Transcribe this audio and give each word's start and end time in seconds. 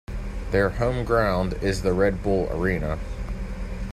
Their 0.49 0.69
home 0.71 1.05
ground 1.05 1.53
is 1.61 1.83
the 1.83 1.93
Red 1.93 2.23
Bull 2.23 2.49
Arena. 2.51 2.97